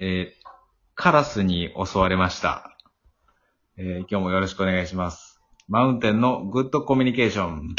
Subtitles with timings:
[0.00, 0.48] えー
[0.94, 2.76] カラスに襲われました。
[3.76, 5.40] えー今日もよろしくお願いします。
[5.66, 7.74] マウンテンのグッドコミュニケーション。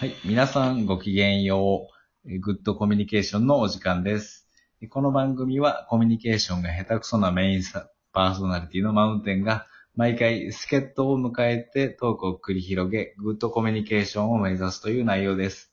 [0.00, 0.14] はい。
[0.22, 1.88] 皆さんごきげんよ
[2.26, 2.38] う。
[2.38, 4.46] グッドコミュニケーションのお時間です。
[4.90, 7.62] この番組はコミュニケーションが下手くそなメイン
[8.12, 9.66] パーソナリティのマウンテンが
[9.96, 15.72] 毎回助っ人を迎えてトークを繰り広げ、グッドコミュニケーションを目指すという内容です。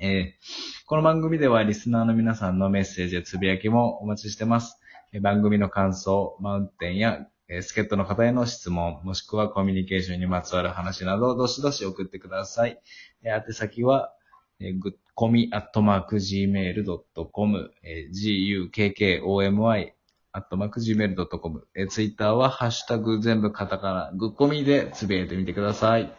[0.00, 4.80] えーこの番組ではリスナーの皆さんのメッセージやつぶやきもお待ちしてます。
[5.12, 12.80] えー番組の感想、マウンテンや、えー助っ人の方への質問、もしくはコミュニケーションにまつわる話など、どしどし送ってください。
[13.22, 14.12] えー宛先は、
[14.58, 19.94] えー、ぐコミアットマーク gmail.com、えー gukkomi
[20.36, 26.12] アットマーク gmail.com、えー、ツイッターはハッシュタグ全部カタカナ、グッコミでつぶやいてみてください。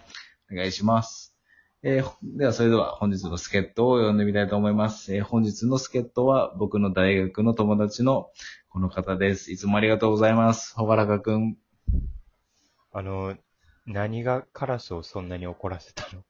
[0.50, 1.36] お願いします。
[1.84, 5.14] えーでは、それでは本日の助っ人を呼んでみたいと思います。
[5.14, 8.30] えー本日の助っ人は僕の大学の友達の
[8.70, 9.52] この方です。
[9.52, 10.74] いつもありがとうございます。
[10.78, 11.58] ほがらかくん。
[12.94, 13.36] あの、
[13.86, 16.24] 何がカラスをそんなに怒らせたの？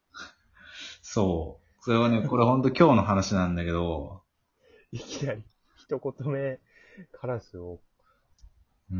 [1.04, 1.84] そう。
[1.84, 4.24] それはね、これほんと今日の話なんだけど、
[4.92, 5.44] いきなり、
[5.76, 6.60] 一言目、
[7.12, 7.80] カラスを
[8.92, 8.98] うー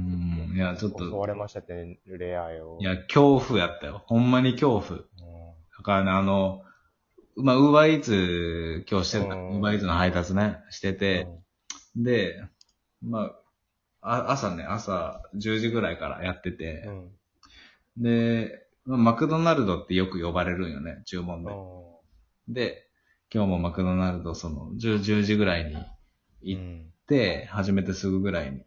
[0.54, 2.78] ん、いや、ちょっと、襲われましたって、レアよ。
[2.82, 4.04] いや、恐怖やったよ。
[4.08, 5.00] ほんまに恐怖。
[5.00, 5.06] うん
[5.78, 6.64] だからね、あの、
[7.36, 11.28] まあ、ウーバーイーツ、今日してた、ウうんーバーイーツの配達ね、してて、
[11.96, 12.42] で、
[13.04, 13.30] ま
[14.02, 17.12] あ、あ朝ね、朝10時ぐらいからやっててう、ん。
[17.98, 21.52] で、まあマクドナルドってよく呼ばれるんよね、注文で。
[22.48, 22.88] で、
[23.34, 25.86] 今日もマクドナルド、その、10, 10時ぐらいにう
[26.42, 26.95] 行っん。
[27.08, 28.62] て、始めてすぐぐらいに。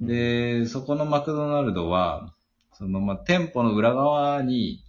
[0.00, 2.34] で、そこのマクドナルドは、
[2.72, 4.84] その、まあ、店舗の裏側に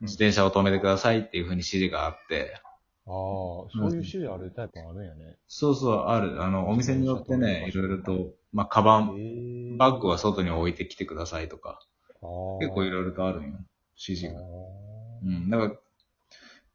[0.00, 2.60] 自転車を止めてくださいっていうふうに指示があって、
[3.06, 5.36] ああ、そういう種類あるタイプあるんやね。
[5.46, 6.42] そうそう、ある。
[6.42, 11.80] あの、お店によってね、いろいろと、まあ、カバン、えバッグは外に置いてきてくださいとか、
[12.60, 13.50] 結構いろろいろとあるんよ、
[13.96, 14.40] 指示が。
[14.40, 14.44] う
[15.24, 15.50] うん。
[15.50, 15.72] だから、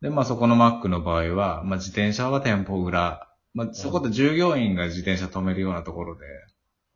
[0.01, 6.25] で、まあそこのマックの場合は、まあ自転車は店舗裏、まあそこで従業員が自転車止めるようなところで、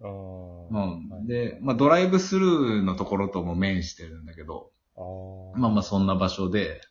[0.08, 0.68] ん。
[0.70, 1.28] うん。
[1.28, 6.82] で、まあドライブスルーのところとも面してるんだけど、あーまあまあそんな場所で、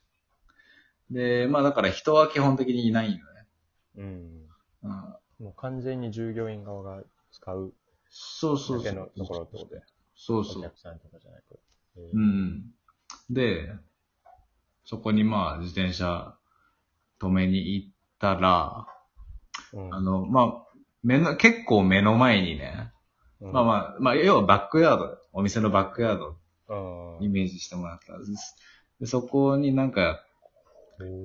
[1.11, 3.23] で、まあだから人は基本的にいないんよね。
[3.97, 4.49] うん。
[4.85, 4.91] うん、
[5.45, 7.73] もう完全に従業員側が使う
[8.11, 9.77] そうそうのところってことで。
[9.77, 9.83] お
[10.17, 10.63] そうそう。
[10.63, 11.61] 客さんとかじゃなく。
[11.97, 12.65] えーうん。
[13.31, 13.73] で、
[14.85, 16.37] そこにまあ自転車
[17.21, 19.02] 止めに行ったら、うん
[19.91, 20.67] あの、まあ、
[21.03, 22.93] 目の、結構目の前にね、
[23.41, 26.37] うんまあまあ、まあ、要はバックヤード、お店のバックヤード
[26.69, 28.57] うんイメージしてもらったんです。
[29.01, 30.23] でそこになんか、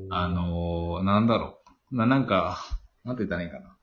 [0.10, 1.60] あのーなんだろ
[1.92, 1.96] う。
[1.96, 2.66] まあなんか、
[3.04, 3.78] なんて言ったらいいかな。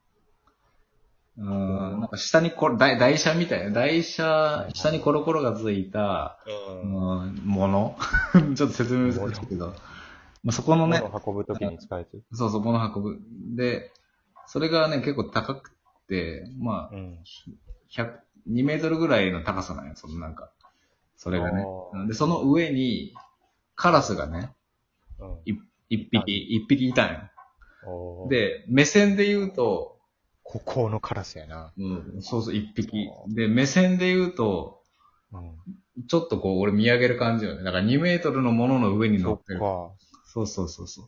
[1.36, 7.96] うーん、なんか下にこれ、台台車みたいな、台車、下にコロコロがついた、ううんん、もの
[8.56, 12.18] ちょっと説明難しいけど、まあそこのね、物を運ぶときに使えて。
[12.32, 13.20] そうそう、物運ぶ。
[13.56, 13.92] で、
[14.46, 15.72] それがね、結構高く
[16.08, 17.18] て、まあ、うん。
[17.90, 18.12] 100、
[18.50, 20.50] 2メートルぐらいの高さなんよ、そのなんか。
[21.16, 21.64] それがね
[22.08, 23.14] で、その上に、
[23.76, 24.50] カラスがね、
[25.18, 27.20] うん匹、一匹いたんよ。
[27.86, 29.98] おー、で、目線で言うと、
[30.42, 31.72] 孤高のカラスやな。
[31.76, 31.82] う
[32.18, 33.08] ん、そうそう、一匹。
[33.28, 34.82] で、目線で言うと、
[35.32, 36.06] うん。
[36.06, 37.62] ちょっとこう、俺見上げる感じよね。
[37.62, 39.60] だから2メートルのものの上に乗そってる。
[39.60, 41.06] そうそうそうそう。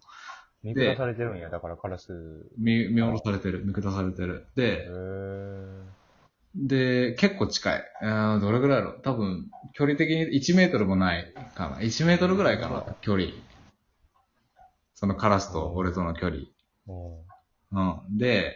[0.74, 2.50] 見下されてるんや、だからカラス。
[2.58, 3.64] 見、見下ろされてる。
[3.64, 4.46] 見下されてる。
[4.56, 5.82] へで、ー
[6.56, 7.84] で、結構近い。
[8.02, 8.92] あーどれぐらいやろ？
[9.02, 11.80] 多分、距離的に1メートルもないかな。
[11.80, 13.28] 1メートルぐらいかな、距離。
[14.94, 16.42] そのカラスと俺との距離。
[16.88, 17.18] お
[17.72, 17.80] う
[18.14, 18.18] ん。
[18.18, 18.54] で、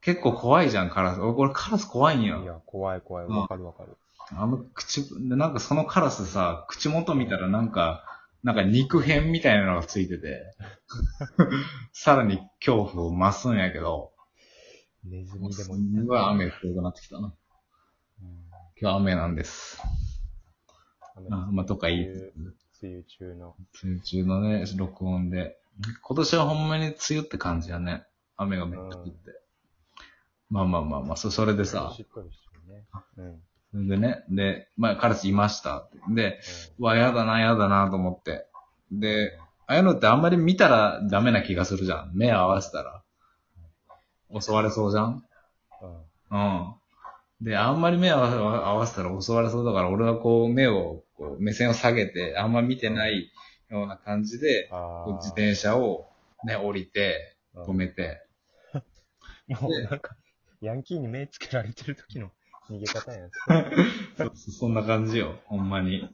[0.00, 1.20] 結構怖いじゃん、カラス。
[1.20, 2.38] 俺、俺カラス怖いんよ。
[2.38, 3.26] ーいや、怖い怖い。
[3.26, 3.96] うんわかるわかる。
[4.30, 8.04] あの口、で、なんかそのカラスさ、口元見たらなんか、
[8.42, 10.54] なんか肉片みたいなのがついてて、
[11.92, 14.12] さらに恐怖を増すんやけど、
[15.04, 17.34] ネズミすでもいたんごい雨強くなってきたな。
[18.80, 19.82] 今日雨なんです。
[21.16, 22.06] うんあまあ、とかいい。
[22.06, 22.32] 梅
[22.82, 23.56] 雨中の。
[23.82, 25.58] 梅雨中のね、録音で。
[26.02, 28.06] 今年はほんまに梅雨って感じやね。
[28.36, 29.40] 雨がめっちゃ降って。
[30.48, 32.86] まあまあまあまあ、そそれでさし、っとりしてるね。
[33.16, 33.42] うん。
[33.72, 35.98] それでね、で、まあ、カラスいましたって。
[36.14, 36.40] で、
[36.78, 38.46] うわ、やだな、やだなと思って。
[38.90, 42.12] で、ああいうのってあんまり見たらダメな気がするじゃん。
[42.14, 43.02] 目合わせたら。
[44.40, 45.24] 襲われそうじゃん
[46.30, 46.38] うん。
[46.38, 46.74] うん。
[47.42, 53.30] で、あんまり目合わ合わせたら襲われそうだから、俺はこう、目を、こう目線を下げて、あんま見てない
[53.70, 54.70] ような感じで、
[55.18, 56.08] 自転車を
[56.44, 58.24] ね、降りて、うん止めて、
[59.48, 60.16] もうなんか、
[60.60, 62.30] ヤンキーに目つけられてる時の
[62.70, 63.30] 逃げ方やん。
[64.16, 66.08] そう そんな感じよ、ほんまに。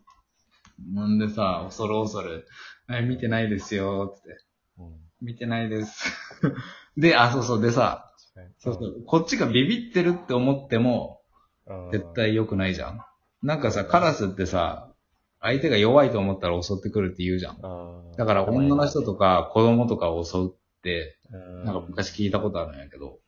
[0.92, 2.46] なんでさ、恐る恐る、
[2.88, 4.44] え、見てないですよ、つって。
[4.78, 4.96] うん。
[5.20, 6.12] 見てないです。
[6.96, 8.12] で、あ、そうそう、でさ、
[8.58, 11.20] そうそう、こっちがビビってるって思っても、
[11.66, 11.90] うん。
[11.92, 13.00] 絶対良くないじゃん。
[13.42, 14.92] なんかさ、カラスってさ、
[15.40, 17.56] 相手が弱いと思ったら襲ってくるって言うじゃん。
[17.56, 18.12] うん。
[18.16, 23.18] だから女の人とか子供とかを襲うって、うん、なんか昔聞いたことあるんやけど、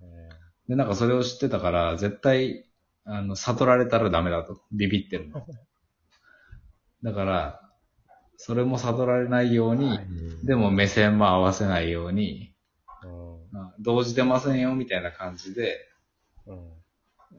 [0.00, 0.12] うん
[0.68, 2.66] で、なんかそれを知ってたから、絶対、
[3.04, 4.60] あの、悟られたらダメだと。
[4.72, 5.46] ビビってるの。
[7.02, 7.60] だから、
[8.36, 9.98] それも悟られないように、
[10.44, 12.54] でも目線も合わせないように、
[13.04, 13.58] うん。
[13.58, 15.78] あ動じてませんよ、みたいな感じで、
[16.46, 16.58] うん。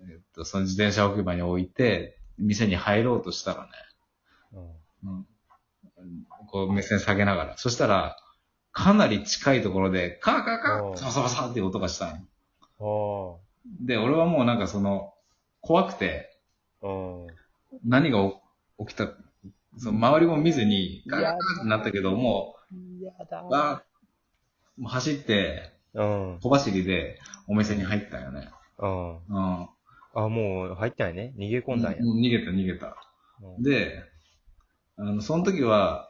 [0.10, 3.72] えっと、その自転車置き場に置いて、店に入ろうとしたらね、
[5.04, 5.16] うん。
[5.18, 5.26] うん、
[6.48, 7.58] こう目線下げながら。
[7.58, 8.18] そしたら、
[8.72, 12.18] かなり近いところで、カーカーカー、サバサバサっていう音がした
[12.80, 12.86] の。
[12.86, 13.40] お
[13.82, 15.13] で、俺はもうなんかその、
[15.64, 16.30] 怖くて。
[17.84, 18.20] 何が
[18.80, 19.08] 起きた、
[19.78, 23.06] その周りも見ずに、ガーガーってなったけど、もう、
[23.52, 26.40] わーもう走って、うん。
[26.42, 28.50] 小走りでお店に入ったよね。
[28.80, 29.16] うん。
[29.16, 29.70] うん。
[30.16, 31.34] あ、もう入ったんやね。
[31.38, 32.04] 逃げ込んだんや。
[32.04, 32.96] もう逃げた逃げた。
[33.42, 34.04] うんで、
[34.98, 36.10] あの、その時は、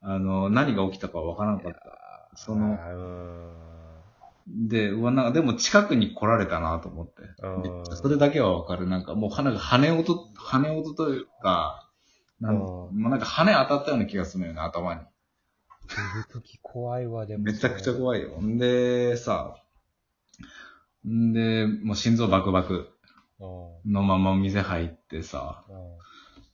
[0.00, 2.30] あの、何が起きたかわからなかった。
[2.34, 2.78] その、
[4.52, 7.22] で、うわ、なんかでも近くに来られたなと思って。
[7.96, 8.86] それだけはわかる。
[8.86, 11.88] なんかもう花が羽音、羽音というか、
[12.40, 15.00] なんうんもうなんか羽当たったような気がするのよね、頭に。
[15.88, 17.44] 出るとき怖いわ、でも。
[17.44, 18.40] めちゃくちゃ怖いよ。
[18.40, 19.56] んで、さ、
[21.06, 22.90] んで、もう心臓バクバク
[23.38, 23.92] うん。
[23.92, 25.64] のまま店入ってさ、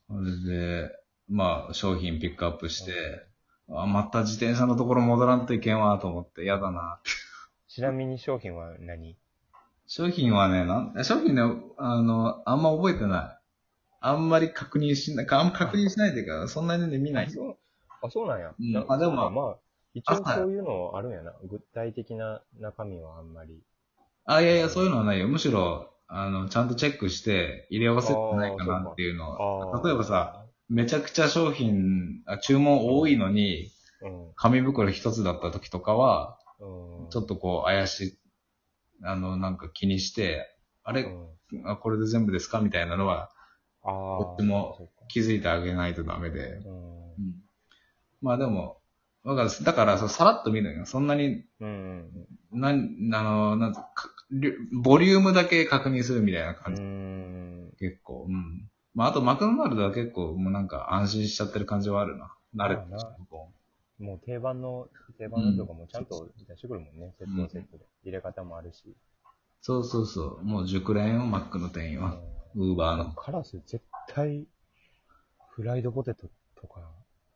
[0.09, 0.25] うん。
[0.25, 0.91] それで、
[1.29, 3.27] まあ、商品ピックアップして、
[3.69, 7.11] あ、また自転車のところ戻らんといけんわと思って、やだなって。
[7.77, 9.19] ちなみに商品は何？
[9.87, 11.43] 商品はね、なん商品ね、
[11.77, 13.39] あの、あんま覚えてない。
[14.01, 17.29] あんまり確認しない、あんま確認しないでか、そんなにね見ない
[18.03, 18.11] あ、。
[18.11, 18.55] そうなんや。
[18.59, 19.57] うんなあでもまあ、
[19.93, 21.35] 一応そういうのあるんやな。
[21.45, 23.61] 具体的な中身はあんまり。
[24.25, 25.29] あ、いやいや、そういうのはないよ。
[25.29, 29.83] むしろ、あの、ちゃんとチェックして、入れ忘れてないかなっていうのは。
[29.85, 33.71] 例えばさ、めちゃくちゃ商品、あ注文多いのに、
[34.01, 34.33] うん。
[34.35, 37.11] 紙袋一つだった時とかは、うん。
[37.11, 38.19] ちょっとこう、怪しい、
[39.03, 43.31] あの、なんか気にして、あれ、うん、あこれで全部ですかみたいなのは
[43.83, 43.91] ああ。
[43.91, 46.61] こっちも気づいてあげないとダメで。
[46.65, 47.13] うん。
[47.15, 47.47] うん
[48.23, 48.81] まあでも、
[49.25, 49.51] わかる。
[49.65, 50.87] だから、さらっと見るのよ。
[50.87, 52.11] そんなに、うん。
[52.53, 53.93] なん、あの、なんつか
[54.73, 56.83] ボリュームだけ確認するみたいなう感じ。
[56.83, 57.73] ん。
[57.79, 58.27] 結構。
[58.29, 58.69] うん。
[58.95, 62.35] まあ、あと、マクドナルドは結構、もうなんか安心しちゃってる感じはあるな。
[62.57, 62.89] 慣れてる
[63.29, 63.53] こ
[63.99, 64.89] もう定番の、
[65.19, 67.15] 定番のとかもちゃんと出してくるもんね。
[67.19, 67.85] セットセットで。
[68.05, 68.89] 入れ方もあるし。
[68.89, 68.95] う
[69.61, 70.45] そうそうそう。
[70.45, 72.13] もう熟練よ、マックの店員は。
[72.13, 73.13] うんウーバーの。
[73.13, 74.47] カラス絶対、
[75.51, 76.81] フライドポテトとか、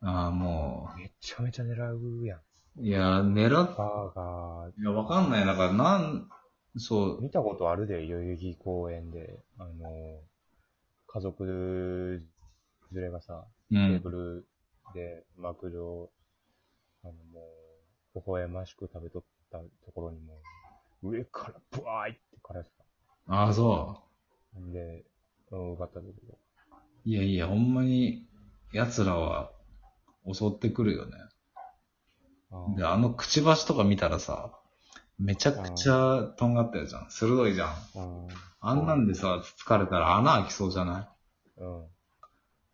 [0.02, 2.40] ああ、もめちゃめちゃ狙うやん。
[2.78, 2.86] う。
[2.86, 5.46] いや、狙っ、バーガー、いや、わかんない。
[5.46, 6.28] だから、なん、
[6.76, 10.20] そう、見たことあるで、代々木公園で、あの、
[11.06, 12.22] 家族
[12.92, 14.10] 連れがさ、うテーんブ。
[14.10, 14.46] ル
[14.94, 16.10] でマクド、
[17.04, 17.48] あの、も
[18.14, 19.64] う、微笑ましく食べとったと
[19.94, 20.40] ころにも
[21.02, 22.68] う、上からブワーイってカラス
[23.26, 24.02] ああ、そ
[24.54, 24.60] が。
[24.60, 25.04] んで、
[25.50, 26.12] うん、奪ったけど。
[26.32, 26.36] う。
[27.04, 28.26] いやいや、ほんまに、
[28.72, 29.52] 奴らは、
[30.32, 31.16] 襲ってくるよね。
[32.52, 34.52] あで、あのくちばしとか見たらさ、
[35.18, 37.10] めちゃくちゃとんがったやつじゃん。
[37.10, 37.68] 鋭いじゃん。
[37.68, 38.26] あ
[38.60, 41.08] あんなんでさ、つつかれたら穴開きそうじゃな
[41.58, 41.60] い？
[41.62, 41.86] うん。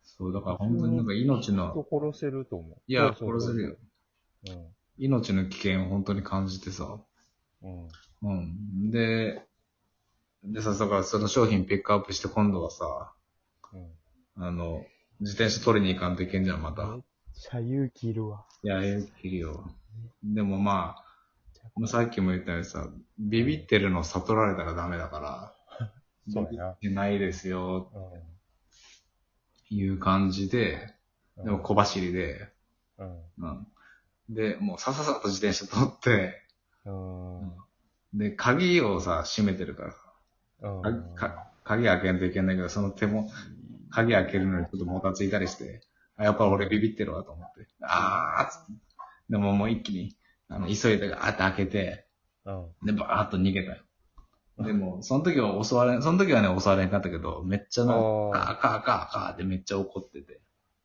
[0.03, 2.77] そう、だから本当になんか命の、人殺せると思う。
[2.87, 3.75] いや、殺せるよ。
[4.49, 4.67] うん。
[4.97, 6.99] 命の危険を本当に感じてさ。
[7.61, 7.87] うん。
[8.23, 8.91] うん。
[8.91, 9.45] で、
[10.43, 13.13] でさ、だからその商品ピックアップして今度はさ、
[13.73, 14.43] うん。
[14.43, 14.85] あの、
[15.19, 16.87] 自転車取りに行かんといけんじゃん、また。
[16.87, 17.01] めっ
[17.33, 18.45] ちゃ勇気いるわ。
[18.63, 19.71] いや、勇気いるよ。
[20.23, 21.07] でもまあ、
[21.75, 22.89] もうさっきも言ったようにさ、
[23.19, 25.53] ビビってるの悟られたらダメだから、
[26.31, 26.77] そうやな。
[26.81, 30.93] ビビってないですよ、ういう感じで、
[31.41, 31.45] ん。
[31.45, 32.49] でも小走りで、
[32.97, 33.21] うん。
[33.39, 33.67] うん。
[34.29, 36.41] で、もうさささっと自転車取って。
[38.13, 43.29] で、鍵をさ、閉めてるからさ、鍵開けんといけないけど、その手も、
[43.89, 45.81] 鍵開けるのにちょっともたついたりして、
[46.17, 47.67] あ、やっぱ俺ビビってるわと思って。
[47.81, 48.71] あーっつって。
[49.29, 50.15] でももう一気に、
[50.49, 52.07] あの、急いでガーって開けて、
[52.45, 52.85] うん。
[52.85, 53.77] で、バーっと逃げたよ。
[54.59, 60.41] でも、その時は襲われん、その時はね、襲われんかったけど、めっちゃな、あーカーカーカーカーってめっちゃ怒ってて。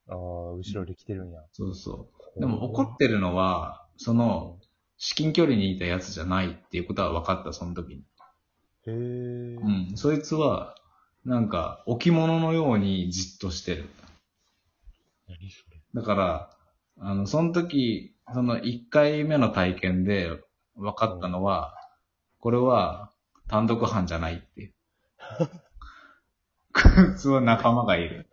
[0.08, 1.40] ああ、後ろで来てるんや。
[1.52, 2.21] そうそう。
[2.36, 4.58] でも怒ってるのは、その、
[4.96, 8.00] 至近距離にいたやつじゃないっていうことは分かった、その時に。
[8.00, 8.04] へ
[8.86, 8.90] え。
[8.90, 9.96] うん。
[9.96, 10.74] そいつは、
[11.24, 13.88] なんか、置物のようにじっとしてる。
[15.28, 15.80] 何それ。
[15.94, 16.50] だから、
[16.98, 20.30] あの、その時、その1回目の体験で
[20.76, 21.74] 分かったのは、
[22.38, 23.12] これは
[23.48, 24.74] 単独犯じゃないっていう。
[26.72, 28.28] 普通は仲間がいる。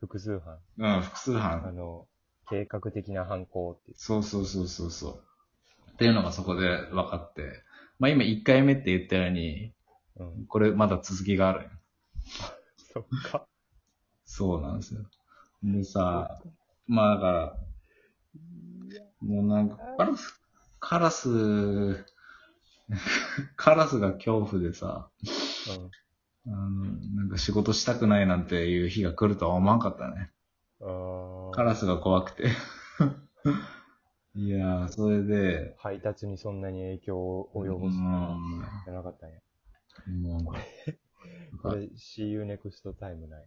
[0.00, 0.58] 複数犯。
[0.78, 1.76] うん、複数あ犯。
[1.76, 2.06] の、
[2.48, 3.92] 計画的な犯行って。
[3.96, 5.22] そうそうそうそうそう。
[5.92, 7.62] っていうのがそこで分かって。
[7.98, 9.72] まあ今1回目って言ったように、
[10.16, 10.46] うん。
[10.46, 11.70] これまだ続きがある
[12.92, 13.46] そっか。
[14.24, 15.00] そうなんですよ。
[15.62, 16.40] でさ、
[16.86, 17.56] まあだから、
[19.20, 20.40] もうなんか、カラス、
[20.80, 22.04] カラス、
[23.56, 25.08] カラスが恐怖でさ、
[26.46, 26.52] うん。
[26.52, 26.68] あの、
[27.14, 30.30] なんか仕事したくないなんていう日が来るとは思わんかったね。
[30.80, 31.21] ああ。
[31.52, 32.48] カラスが怖くて。
[34.34, 39.36] いやー、それで、配達にそんなに影響を及ぼすうんじゃなかったんや。
[40.20, 40.44] もう、
[41.62, 43.44] これ、See you next time ない？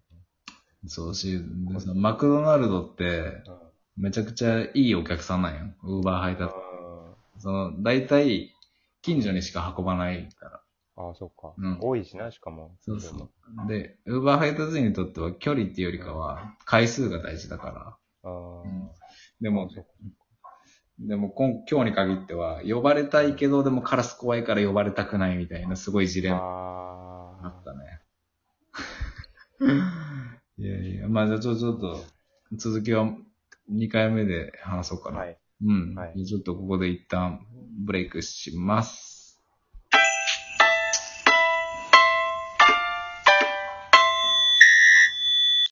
[0.87, 3.43] そうし、でさ、マクドナルドって、
[3.97, 4.03] うん。
[4.03, 5.73] めちゃくちゃいいお客さんなんよ。
[5.83, 6.53] ウーバー配達。
[7.39, 8.53] その、大体、
[9.01, 10.64] 近所にしか運ばないから。
[10.97, 11.53] ああ、そっか。
[11.57, 12.75] うん多いしな、しかも。
[12.81, 13.67] そうそう。
[13.67, 18.29] で、ウーバー配達員にとっては距離っていうよりかは、回数が大事だから。
[18.29, 18.61] ああ。
[18.63, 18.89] うん
[19.41, 19.69] でも
[20.99, 28.01] でも今今日に限っては、呼ばれたいけど、でもカラス怖いから呼ばれたくないみたいな、すごいジレンマああったね。
[30.57, 32.01] いやいや、まあじゃあちょちょっと、
[32.53, 33.13] 続きは
[33.69, 35.11] 2回目で話そうかあ。
[35.11, 35.19] な。
[35.19, 35.37] はい。
[35.65, 35.95] うん。
[35.95, 37.45] はいちょっとここで一旦
[37.83, 39.14] ブレイクします。